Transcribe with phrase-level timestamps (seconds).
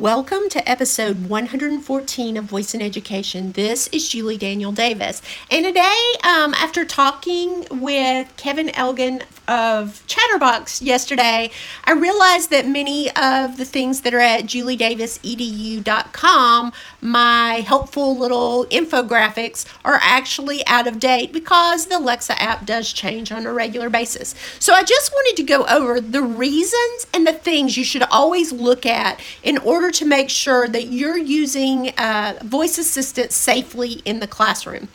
[0.00, 3.52] Welcome to episode 114 of Voice in Education.
[3.52, 5.20] This is Julie Daniel Davis.
[5.50, 11.50] And today, um, after talking with Kevin Elgin of Chatterbox yesterday,
[11.84, 19.66] I realized that many of the things that are at juliedavisedu.com, my helpful little infographics,
[19.84, 24.36] are actually out of date because the Alexa app does change on a regular basis.
[24.60, 28.52] So I just wanted to go over the reasons and the things you should always
[28.52, 34.20] look at in order to make sure that you're using uh, voice assistant safely in
[34.20, 34.86] the classroom.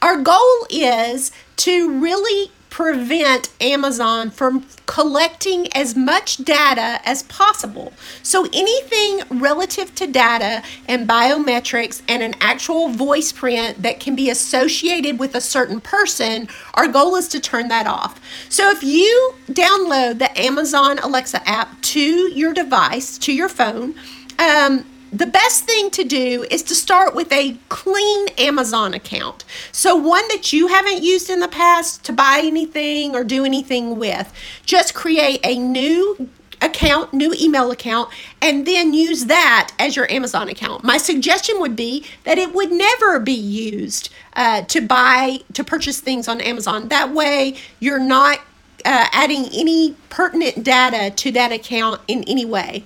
[0.00, 7.92] Our goal is to really prevent Amazon from collecting as much data as possible.
[8.22, 14.30] So, anything relative to data and biometrics and an actual voice print that can be
[14.30, 18.20] associated with a certain person, our goal is to turn that off.
[18.48, 23.94] So, if you download the Amazon Alexa app to your device, to your phone,
[24.38, 29.44] um, the best thing to do is to start with a clean Amazon account.
[29.72, 33.98] So, one that you haven't used in the past to buy anything or do anything
[33.98, 34.32] with.
[34.64, 36.28] Just create a new
[36.60, 38.10] account, new email account,
[38.42, 40.84] and then use that as your Amazon account.
[40.84, 46.00] My suggestion would be that it would never be used uh, to buy, to purchase
[46.00, 46.88] things on Amazon.
[46.88, 48.40] That way, you're not
[48.84, 52.84] uh, adding any pertinent data to that account in any way.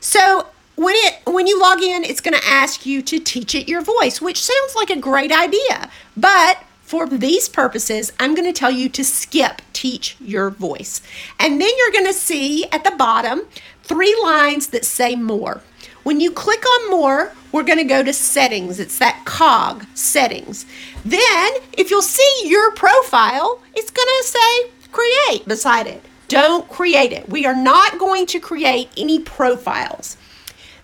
[0.00, 0.48] So,
[0.82, 3.82] when it when you log in, it's going to ask you to teach it your
[3.82, 5.90] voice, which sounds like a great idea.
[6.16, 11.00] But for these purposes, I'm going to tell you to skip teach your voice.
[11.40, 13.42] And then you're going to see at the bottom
[13.82, 15.62] three lines that say more.
[16.02, 18.78] When you click on more, we're going to go to settings.
[18.80, 20.66] It's that cog settings.
[21.04, 26.04] Then, if you'll see your profile, it's going to say create beside it.
[26.28, 27.28] Don't create it.
[27.28, 30.16] We are not going to create any profiles.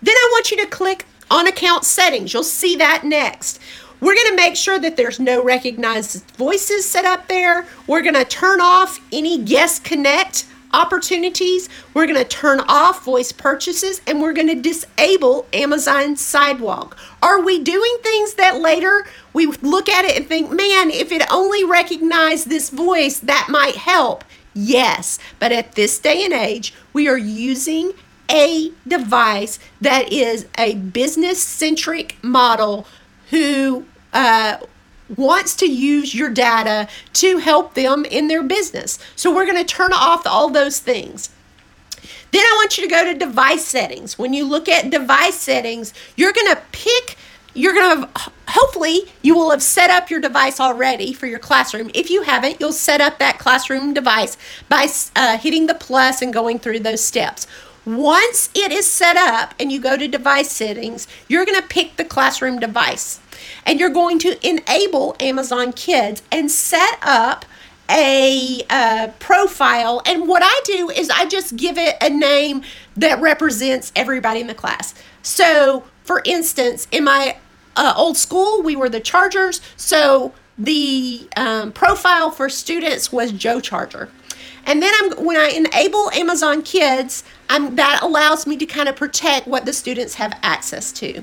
[0.03, 2.33] Then I want you to click on account settings.
[2.33, 3.61] You'll see that next.
[4.01, 7.67] We're going to make sure that there's no recognized voices set up there.
[7.87, 11.69] We're going to turn off any guest connect opportunities.
[11.95, 16.97] We're going to turn off voice purchases and we're going to disable Amazon Sidewalk.
[17.22, 21.22] Are we doing things that later we look at it and think, man, if it
[21.33, 24.25] only recognized this voice, that might help?
[24.55, 27.93] Yes, but at this day and age, we are using
[28.31, 32.87] a device that is a business centric model
[33.31, 34.59] who uh,
[35.16, 38.99] wants to use your data to help them in their business.
[39.16, 41.31] So we're going to turn off all those things.
[42.31, 44.19] Then I want you to go to device settings.
[44.19, 47.16] When you look at device settings, you're going to pick
[47.55, 48.09] you're going to
[48.49, 52.60] hopefully you will have set up your device already for your classroom if you haven't
[52.60, 54.37] you'll set up that classroom device
[54.69, 57.47] by uh, hitting the plus and going through those steps
[57.97, 61.97] once it is set up and you go to device settings, you're going to pick
[61.97, 63.21] the classroom device
[63.65, 67.44] and you're going to enable Amazon Kids and set up
[67.91, 70.03] a uh, profile.
[70.04, 72.62] And what I do is I just give it a name
[72.97, 74.94] that represents everybody in the class.
[75.22, 77.38] So, for instance, in my
[77.77, 79.60] uh, old school, we were the Chargers.
[79.77, 84.09] So, the um, profile for students was Joe Charger.
[84.67, 88.97] And then I'm when I enable Amazon Kids, I'm, that allows me to kind of
[88.97, 91.23] protect what the students have access to.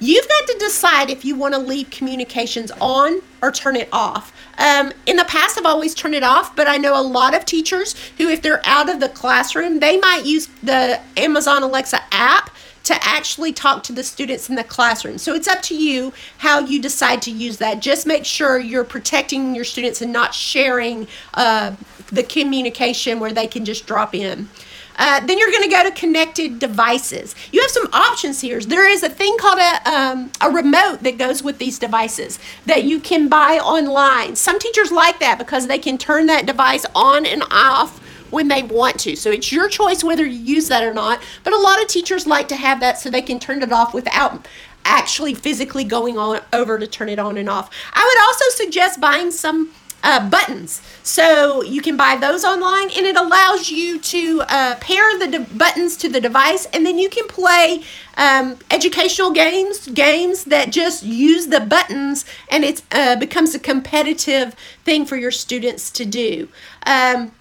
[0.00, 4.32] You've got to decide if you want to leave communications on or turn it off.
[4.58, 7.44] Um, in the past, I've always turned it off, but I know a lot of
[7.44, 12.50] teachers who, if they're out of the classroom, they might use the Amazon Alexa app
[12.84, 15.16] to actually talk to the students in the classroom.
[15.16, 17.80] So it's up to you how you decide to use that.
[17.80, 21.74] Just make sure you're protecting your students and not sharing uh,
[22.12, 24.48] the communication where they can just drop in.
[24.96, 27.34] Uh, then you're going to go to connected devices.
[27.52, 28.60] You have some options here.
[28.60, 32.84] There is a thing called a, um, a remote that goes with these devices that
[32.84, 34.36] you can buy online.
[34.36, 38.00] Some teachers like that because they can turn that device on and off
[38.30, 39.16] when they want to.
[39.16, 41.22] So it's your choice whether you use that or not.
[41.44, 43.94] But a lot of teachers like to have that so they can turn it off
[43.94, 44.46] without
[44.84, 47.70] actually physically going on over to turn it on and off.
[47.92, 49.70] I would also suggest buying some
[50.04, 50.80] uh, buttons.
[51.02, 55.40] So you can buy those online, and it allows you to uh, pair the de-
[55.56, 57.82] buttons to the device, and then you can play
[58.16, 64.54] um, educational games, games that just use the buttons, and it uh, becomes a competitive
[64.84, 66.48] thing for your students to do.
[66.86, 67.32] Um,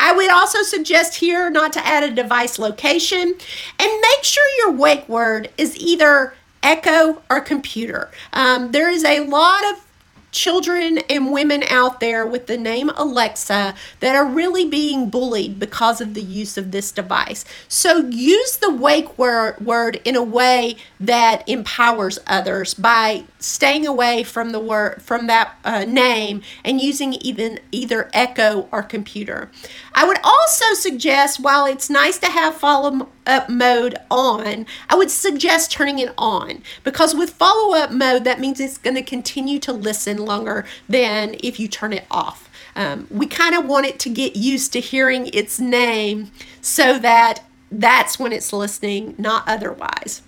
[0.00, 3.34] I would also suggest here not to add a device location
[3.78, 8.10] and make sure your wake word is either echo or computer.
[8.32, 9.87] Um, there is a lot of
[10.30, 16.00] children and women out there with the name Alexa that are really being bullied because
[16.00, 17.44] of the use of this device.
[17.68, 24.50] So use the wake word in a way that empowers others by staying away from
[24.50, 29.50] the word from that uh, name and using even either Echo or computer.
[29.94, 35.10] I would also suggest while it's nice to have follow up mode on, I would
[35.10, 39.58] suggest turning it on because with follow up mode that means it's going to continue
[39.60, 42.48] to listen longer than if you turn it off.
[42.74, 46.30] Um, we kind of want it to get used to hearing its name
[46.60, 50.22] so that that's when it's listening, not otherwise.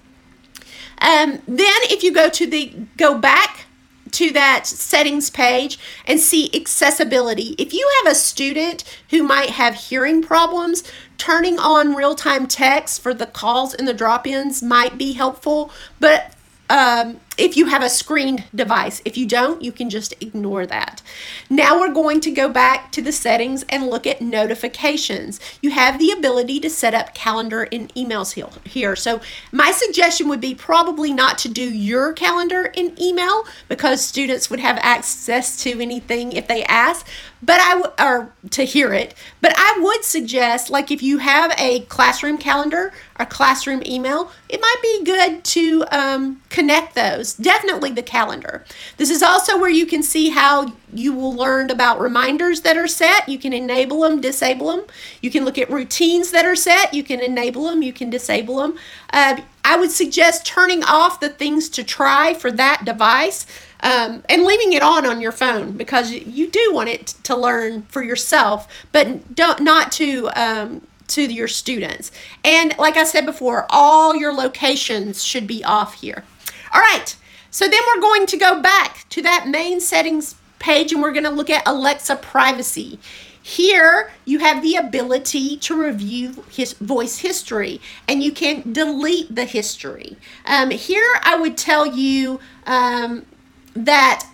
[1.01, 3.67] Um, then if you go to the go back
[4.13, 7.55] to that settings page and see accessibility.
[7.59, 10.83] If you have a student who might have hearing problems,
[11.19, 16.35] turning on real-time text for the calls and the drop-ins might be helpful, but
[16.71, 19.01] um, if you have a screened device.
[19.07, 21.01] If you don't, you can just ignore that.
[21.49, 25.41] Now we're going to go back to the settings and look at notifications.
[25.63, 28.35] You have the ability to set up calendar and emails
[28.69, 28.95] here.
[28.95, 29.23] So
[29.53, 34.61] my suggestion would be probably not to do your calendar in email because students would
[34.61, 37.07] have access to anything if they ask,
[37.43, 39.15] but I w- or to hear it.
[39.41, 44.61] But I would suggest like if you have a classroom calendar or classroom email, it
[44.61, 48.65] might be good to um, connect those definitely the calendar.
[48.97, 52.89] This is also where you can see how you will learn about reminders that are
[52.89, 53.29] set.
[53.29, 54.87] You can enable them, disable them.
[55.21, 56.95] You can look at routines that are set.
[56.95, 58.79] You can enable them, you can disable them.
[59.13, 63.47] Uh, I would suggest turning off the things to try for that device.
[63.83, 67.81] Um, and leaving it on on your phone because you do want it to learn
[67.85, 72.11] for yourself, but don't not to um, to your students.
[72.45, 76.25] And like I said before, all your locations should be off here.
[76.73, 77.17] All right,
[77.51, 81.25] so then we're going to go back to that main settings page and we're going
[81.25, 82.99] to look at Alexa privacy.
[83.43, 89.47] Here, you have the ability to review his voice history and you can delete the
[89.47, 90.17] history.
[90.45, 93.27] Um, here, I would tell you um,
[93.75, 94.30] that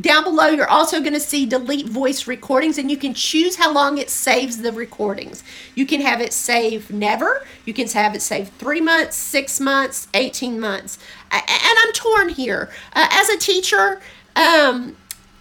[0.00, 3.72] down below, you're also going to see delete voice recordings, and you can choose how
[3.72, 5.42] long it saves the recordings.
[5.74, 7.44] You can have it save never.
[7.64, 10.98] You can have it save three months, six months, 18 months.
[11.32, 12.70] And I'm torn here.
[12.92, 14.00] Uh, as a teacher,
[14.36, 14.96] um,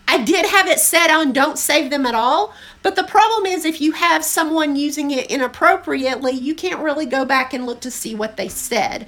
[0.08, 2.54] I did have it set on don't save them at all.
[2.82, 7.26] But the problem is, if you have someone using it inappropriately, you can't really go
[7.26, 9.06] back and look to see what they said.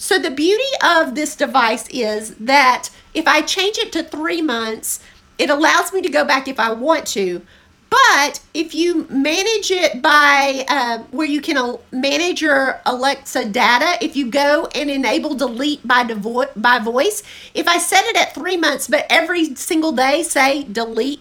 [0.00, 4.98] So the beauty of this device is that if I change it to three months,
[5.36, 7.42] it allows me to go back if I want to.
[7.90, 14.16] But if you manage it by uh, where you can manage your Alexa data, if
[14.16, 18.56] you go and enable delete by, devo- by voice, if I set it at three
[18.56, 21.20] months, but every single day say delete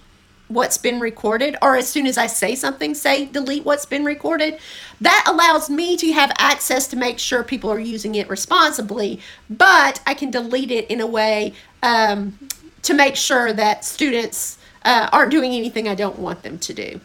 [0.50, 4.60] what's been recorded, or as soon as I say something, say delete what's been recorded.
[5.00, 10.02] That allows me to have access to make sure people are using it responsibly, but
[10.06, 11.54] I can delete it in a way
[11.84, 12.38] um,
[12.82, 17.00] to make sure that students uh, aren't doing anything I don't want them to do.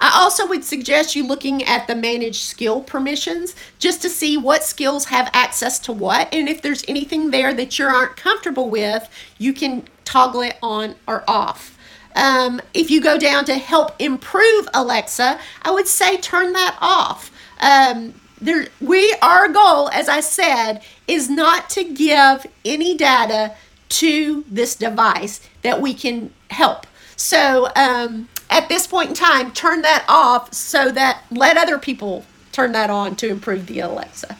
[0.00, 4.62] I also would suggest you looking at the manage skill permissions just to see what
[4.62, 6.32] skills have access to what.
[6.32, 9.08] And if there's anything there that you aren't comfortable with,
[9.38, 11.76] you can toggle it on or off.
[12.18, 17.30] Um, if you go down to help improve Alexa, I would say turn that off.
[17.60, 23.54] Um, there, we our goal, as I said, is not to give any data
[23.90, 26.86] to this device that we can help.
[27.16, 32.24] So um, at this point in time, turn that off so that let other people
[32.58, 34.36] turn that on to improve the Alexa.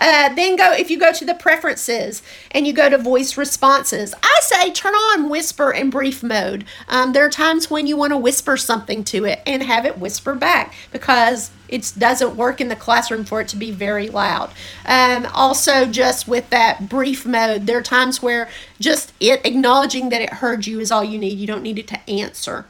[0.00, 4.12] Uh, then go, if you go to the preferences and you go to voice responses,
[4.24, 6.64] I say turn on whisper and brief mode.
[6.88, 9.98] Um, there are times when you want to whisper something to it and have it
[9.98, 14.50] whisper back because it doesn't work in the classroom for it to be very loud.
[14.84, 18.48] Um, also, just with that brief mode, there are times where
[18.80, 21.38] just it acknowledging that it heard you is all you need.
[21.38, 22.64] You don't need it to answer.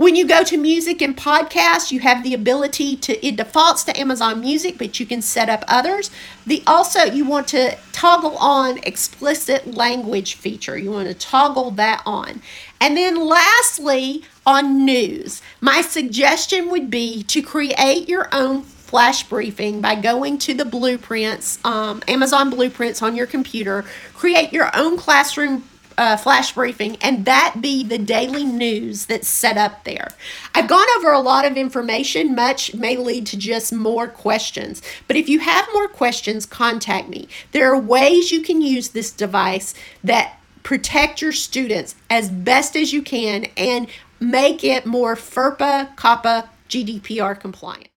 [0.00, 4.00] When you go to music and podcasts, you have the ability to, it defaults to
[4.00, 6.10] Amazon Music, but you can set up others.
[6.46, 10.78] The Also, you want to toggle on explicit language feature.
[10.78, 12.40] You want to toggle that on.
[12.80, 19.82] And then lastly, on news, my suggestion would be to create your own flash briefing
[19.82, 25.62] by going to the blueprints, um, Amazon blueprints on your computer, create your own classroom
[26.00, 30.08] uh, flash briefing and that be the daily news that's set up there.
[30.54, 34.80] I've gone over a lot of information, much may lead to just more questions.
[35.06, 37.28] But if you have more questions, contact me.
[37.52, 42.94] There are ways you can use this device that protect your students as best as
[42.94, 43.86] you can and
[44.18, 47.88] make it more FERPA, COPPA, GDPR compliant.